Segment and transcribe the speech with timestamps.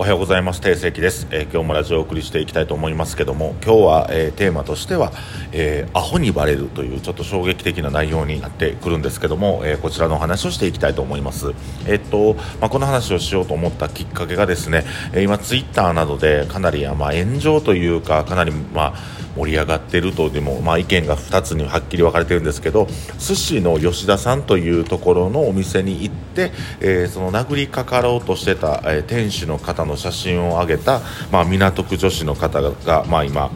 [0.00, 0.62] おはようございます。
[0.62, 5.12] 定石です、えー今日もラジオをお送りしていきたいと思いますけども今日は、えーテーマとしては、
[5.52, 11.52] えーアホにバレるというちょっと衝撃的な内容になってくるんですけども、えーこちらのお話をしていきたいと思います。
[11.86, 12.32] えっと、
[12.62, 22.86] まあ、この話をしようと思ったきっかけがですね、えー今ツイッターなどでかなり、まあ、炎上というかかなり、まあ盛り上がっているとでも、まあ、意見が2つにはっきり分かれてるんですけど
[23.18, 31.00] 寿司の吉田さんというところのお店に行って、えーその殴りかかろうとしてた、えー店主の方の写真を上げた、
[31.32, 33.50] まあ、港区女子の方が、まあ、今、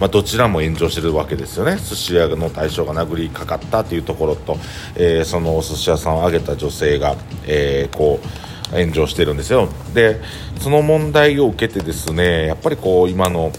[0.00, 1.76] まあ、どちらも炎上してるわけですよね。
[1.76, 4.56] 寿司屋の大将が殴りかかったというところと、
[4.96, 7.16] えーそのお寿司屋さんを挙げた女性が、
[7.46, 8.26] えーこう
[8.70, 9.68] 炎上してるんですよ。
[9.94, 10.20] で
[10.60, 13.52] その問題を受けてですねやっぱりこう今の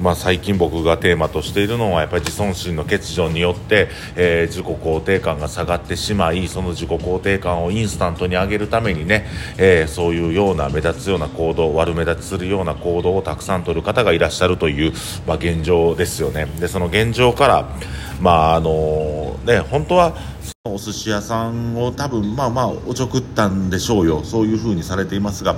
[0.00, 9.26] まあ、最近僕がテーマとしているのはやっぱり自尊心の欠如によって、えー自己肯定感が下がってしまいその自己肯定感をインスタントに上げるためにね、
[9.58, 14.92] えーそういうような目立つような行動悪目立ちするような行動をたくさん取る方がいらっしゃるという、
[15.26, 16.46] まあ、現状ですよね。
[16.58, 17.68] でその現状から
[18.20, 20.16] まああのね本当は
[20.64, 24.22] お寿司屋さんを多分まあまあおちょくったんでしょうよ。
[24.24, 25.56] そういうふうにされていますが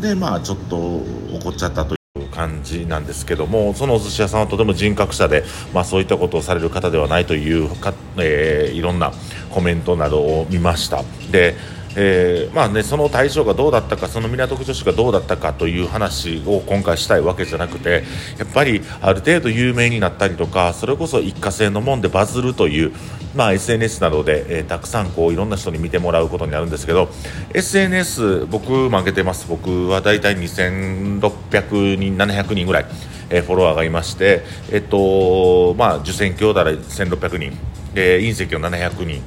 [0.00, 1.94] でまあちょっと怒っちゃったと
[2.30, 9.12] 感じなんですけどもそのお寿司屋さんはとても人格者で、まあ、そういったことをされる方ではないというか、えーいろんな
[9.50, 11.02] コメントなどを見ました。
[11.32, 11.56] で、
[11.96, 18.04] えーまあね、その対象がどうだったかその港区女子がどうだったかという話を今回したいわけじゃなくて
[18.38, 22.92] やっぱりある程度有名になったりとかそれこそ一過性のもんでバズるという、
[23.34, 27.08] まあ、SNS などで、えーたくさんこういろんな人に見てもらうことになるんですけど
[27.52, 29.46] SNS 僕負けてます。
[29.48, 32.86] 僕は大体2600人700人ぐらい、
[33.30, 37.58] えーフォロワーがいましてえっとまあ受選教だら1600人。
[37.94, 39.22] で隕石を700人。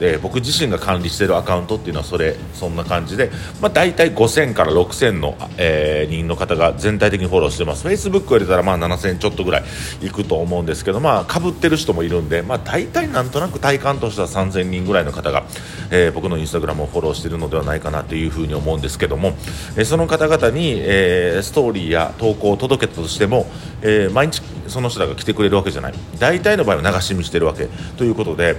[0.00, 9.64] で僕自身が管理しているアカウントっていうのはそれそんな感じで、まあ、大体5000から6000の、えー人の方が全体的にフォローしてます Facebook を入れたらまあ7000ちょっとぐらい
[10.00, 15.44] いくと思うんですけどまあかぶってる人もいるんで、まあ、大体なんとなく体感としては3000人ぐらいの方が、
[15.90, 19.28] えー僕のインスタグラムをフォローしているのではないかなというふうに思うんですけども、
[19.76, 23.46] えーその方々に、えーストーリーや投稿を届けたとしても、
[23.82, 28.56] えー毎日その人らが来てくれるわけじゃない大体の場合は流し見してるわけということで。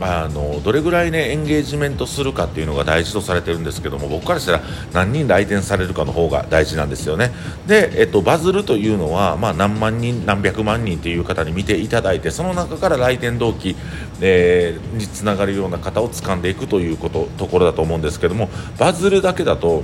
[0.00, 4.60] あのどれぐらい、ね、エンゲージメントするかっていうのが大事とされてるんですけども僕からしたら
[4.94, 7.30] 何人来店されるかの方が大事なんですよね。
[7.66, 13.76] で、えっと、バズるというのは、まあ、何万人何百万人という方に見ていただいてその中から来店動機、
[14.20, 19.82] えーにつながるような方を掴んでいくということところだと思うんですけどもバズるだけだと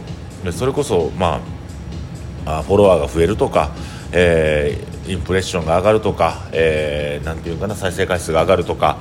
[0.52, 1.40] それこそま
[2.44, 3.72] あフォロワーが増えるとか、
[4.12, 8.98] えーインプレッションが上がるとか、えーていうかな再生回数が上がるとか、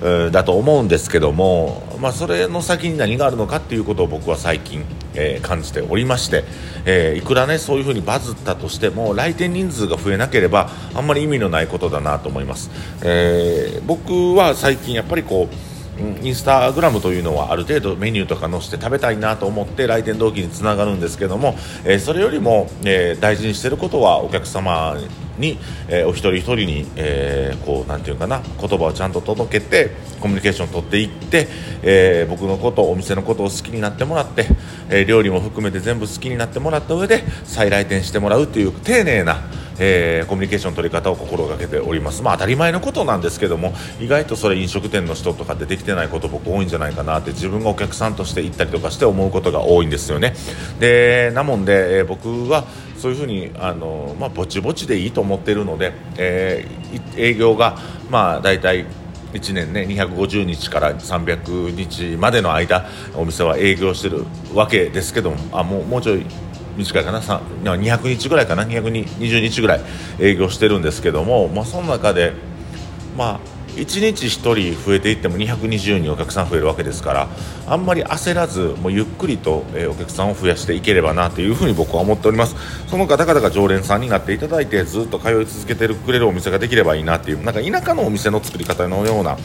[0.00, 6.44] だと思うんですけども、まあ、それの先に何があるのかっていうことを僕は最近、えー感じておりまして、
[6.84, 12.70] えーいくらねそういうふうにバズったとしても来店人数が増えなければあんまり意味のないことだなと思います、
[13.02, 15.77] えー僕は最近やっぱりこう
[16.22, 24.96] インスタグラムというのはある程度メニューとか載せて食べたいなと思って来店動機につながるんですけども、えーそれよりも、えー大事にしてることはお客様
[25.38, 25.58] に、
[25.88, 31.48] えーお一人一人に、えーこうなんていうかな言葉をちゃんと届けてコミュニケーションを取っていって、
[31.82, 34.46] えー僕のことお店のことを好きになってもらって、
[34.90, 39.40] えー料理も含めて全部好きになってもらった上で再来店してもらうという丁寧な
[39.78, 50.34] えーコミュニケーション取り方を心がけております、まあ、当たり前のことなんですけども意外とそれ飲食店の人とかでできてないこと僕多いんじゃないかなって自分がお客さんとして行ったりとかして思うことが多いんですよね。
[50.78, 52.64] でなもんで、えー僕は
[52.96, 56.78] そういうふうにあの、まあ、ぼちぼちでいいと思ってるので、えー
[57.16, 57.78] 営業が
[58.10, 58.86] まあ大体
[59.32, 64.24] 1年ね250日から300日までの間お店は営業してる
[64.54, 66.24] わけですけどもあもうもうちょい
[66.78, 69.80] 短いかな？200日ぐらいかな？220日ぐらい
[70.20, 72.32] 営業してるんですけども、まあ、その中で、
[73.16, 77.28] まあ、1日1人増えていっても220人お客さん増えるわけですから
[77.66, 82.56] あんまり焦らずもうゆっくりと、えお客さんを増やしていければなというふうに僕は思っております。
[82.88, 89.36] その方々が常連さんになっていただいてずっと通い続けてくれるお店ができればいいなっていうなんか田舎のお店の作り方のような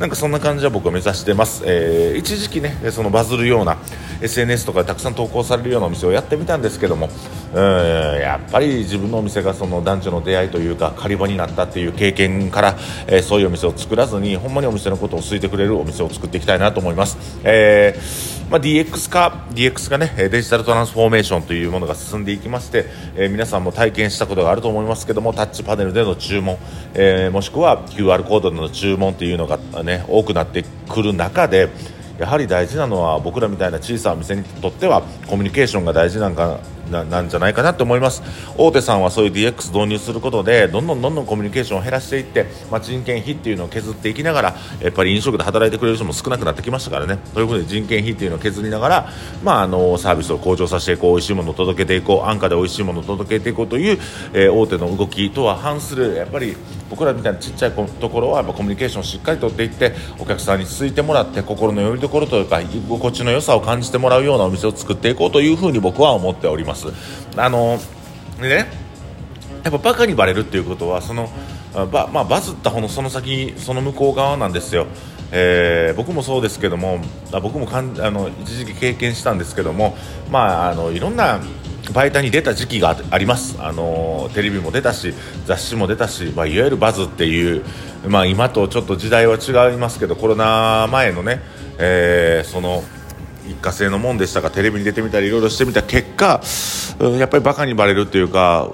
[0.00, 3.78] なんかそんな感じは僕は目指してます、えー一時期ねそのバズるような
[4.20, 7.08] SNS とかでたくさん投稿されるようなお店をやってみたんですけども
[7.54, 22.86] うんやっぱり自分のお店がその男女の出会いというか狩り場になったっていう経験から、えーそういうお店を作らずにほんまにお店のことを好いてくれるお店を作っていきたいなと思います、えーまあ、DX 化 DX がねデジタルトランスフォーメーションというものが進んでいきまして、
[23.16, 26.58] えー皆さんも体験したことがあると思いますけどもタッチパネルでの注文、
[26.94, 31.68] えもしくは QR コードでの注文というのが、ね、多くなってくる中で
[32.18, 36.58] やはり大事なのは僕らみたいな小さなお店にとってはコミュニケーションが大事なんか
[36.90, 38.22] ななんじゃないかなと思います。
[38.56, 47.18] 大手さんはそういう DX 導入することでどんどんどんどんコミュニケーションを減らしていって、まあ、人件費っていうのを削っていきながらやっぱり飲食で働いてくれる人も少なくなってきましたからね。
[47.34, 49.08] ということで人件費っていうのを削りながら、
[49.42, 53.98] まあ、あのサービスを向上させていこう美味しいものを届けていこう安価で美味しいものを届けていこうという、
[54.32, 56.56] えー、大手の動きとは反するやっぱり
[56.90, 66.77] 僕らみたいなちっちゃいところはやっぱコミュニケーションをしっかりとっていってお客さんに続いてもらって心のよりどころというか居心地の良さを感じてもらうようなお店を作っていこうというふうに僕は思っております。
[67.36, 67.78] あの
[68.40, 68.66] ね
[69.64, 71.28] やっぱバカにバレるっていうことはその
[71.74, 74.86] バ,、まあ、バズった方のその先その向こう側なんですよ。
[75.30, 77.00] えー、僕もそうですけども
[77.42, 79.94] 僕もかんあの一時期経験したんですけども、
[80.30, 81.40] まあ、あのいろんな
[81.92, 83.56] 媒体に出た時期があります。
[83.60, 85.14] あのテレビも出たし
[85.46, 87.64] 雑誌も出たし、まあ、いわゆるバズっていう、
[88.06, 91.40] まあ、今とちょっと時代は違いますけどコロナ前のね、
[91.78, 92.82] えー、その
[93.48, 96.40] 一過性のもんでしたがテレビに出てみたりいろいろしてみた結果
[97.18, 98.70] やっぱりバカにバレるっていうか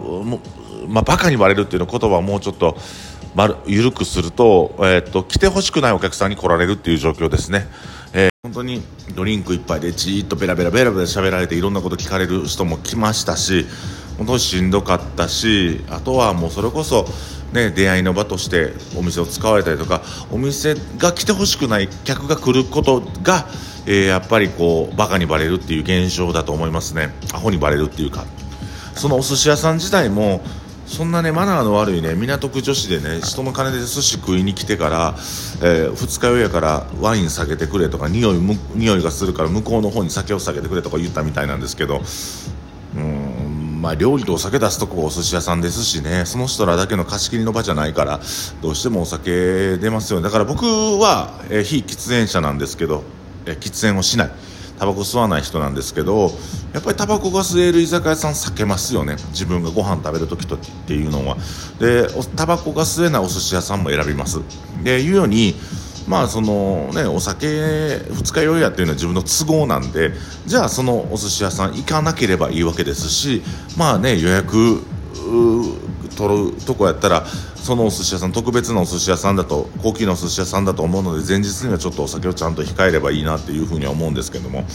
[0.89, 2.77] まあ、バカにバレるっていう言葉をもうちょっと
[3.35, 7.67] 丸緩くすると,、えー、っと来てほしくないお客さんに来られるっていう状況ですね。
[8.13, 8.81] え、本当に
[9.15, 13.67] ドリンク一杯でじーっとベラベラベラベラ喋られていろんなこと聞かれる人も来ましたし
[14.19, 17.07] 本当にしんどかったしあとはもうそれこそ、
[17.53, 23.49] ね、出会いの場としてお店を使われたりとかお店が来てほしくない客が来ることが、
[23.87, 27.15] えー、やっぱりこうバカにバレるっていう現象だと思いますね。
[27.33, 28.25] アホにバレるっていうか。
[28.95, 30.41] そのお寿司屋さん自体も
[30.87, 35.15] そんなねマナーの悪いね港区女子でね人の金で寿司食いに来てから、
[35.63, 38.39] えー、二日酔いやからワイン下げてくれとか匂い
[38.75, 42.03] 匂いがするから向こうの方に酒を下げてくれとか言ったみたいなんですけど。
[42.97, 46.25] うんまあ料理とお酒出すとこお寿司屋さんですしね。
[46.25, 48.21] その人らだけの貸し切りの場じゃないから
[48.63, 50.25] どうしてもお酒出ますよね。
[50.25, 53.05] だから僕は、えー、非喫煙者なんですけど、
[53.45, 54.31] 喫煙をしない。
[54.79, 56.33] タバコ吸わない人なんですけど
[56.73, 59.17] やっぱりタバコが吸える居酒屋さん避けますよね。
[59.31, 61.37] 自分がご飯食べる時とっていうのは。
[61.79, 64.41] でタバコが吸えないお寿司屋さんも選びます。
[64.83, 65.55] でいうように
[66.09, 67.47] まあそのねお酒
[68.11, 70.11] 二日酔いやっていうのは自分の都合なんで
[70.45, 73.43] じゃあそのお寿司屋さん行かなければいいわけですし
[73.79, 74.83] まあね予約
[76.17, 77.25] 取るとこやったら
[77.65, 84.67] そのお寿司屋さん特別なお寿司屋さんだと高級なお寿司屋さんだと思うので前日にはちょっとお酒をちゃんと控えればいいなっていうふうには思うんですけども。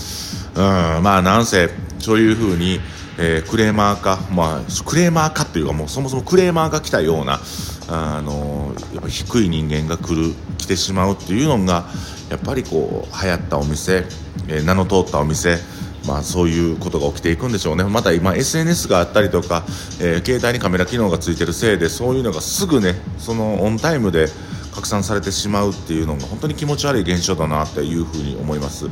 [0.56, 1.70] うんまあなんせ
[2.00, 2.80] そういうふうに、
[3.20, 7.40] えー、クレーマーかまあクレーマーかっていうかもうそもそもクレーマーが来たような
[7.88, 11.86] あのやっぱ低い人間が来る来てしまうっていうのが
[12.32, 14.06] やっぱりこう流行ったお店、
[14.48, 15.58] えー、名の通ったお店
[16.10, 19.64] まあ、そういうことが起きていくんでしょうね、また今、SNS があったりとか、
[20.02, 24.28] えー、携帯にカメラ機能がついてるせいで、そういうのがすぐね、そのオンタイムで
[24.80, 28.86] 拡散されてしまうっていうのが本当に気持ち悪い現象だなっていうふうに思います。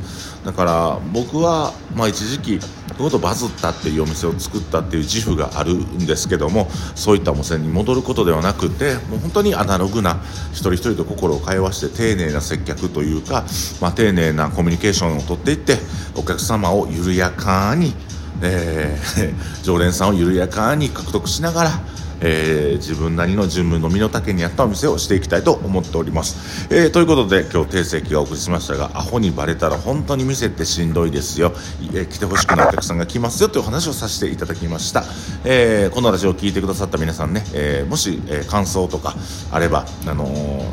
[0.44, 2.60] だから僕は、まあ、一時期
[2.98, 10.20] ほどバズったっていうお店を作ったっていう自負があるんですけどもそういったお店に戻ることではなくてもう本当にアナログな
[10.52, 13.44] 一人一人と心を通わして丁寧な接客というか、
[13.80, 15.76] まあ、丁寧なコミュニケーションをとっていって
[16.16, 17.94] お客様を緩やかに、
[18.42, 21.70] えー、常連さんを緩やかに獲得しながら
[22.20, 31.52] えー、自分なりの自分の身の丈に合ったお店をしていきたいと思っております、えー、ということで今日定石がお送りしましたがアホにバレたら本当に店ってしんどいですよ、
[31.92, 35.04] えー、来てほしくないお客さんが来ますよという話をさせていただきました、
[35.44, 39.14] えこのラジオを聞いてくださった皆さんね、えもし、え感想とか
[39.50, 40.26] あればあの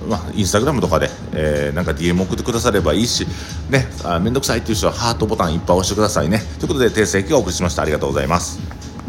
[0.08, 3.25] まあ、インスタグラムとかで、えなんか DM 送ってくださればいいし
[3.70, 6.40] ねあめんどくさいっていう人はハートボタンいっぱい押してくださいね。
[6.60, 7.82] ということで定石がお送りしました。
[7.82, 8.75] ありがとうございます。